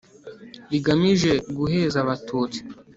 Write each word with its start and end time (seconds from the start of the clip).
rigamije 0.71 1.31
guheza 1.57 1.97
Abatutsi 2.03 2.59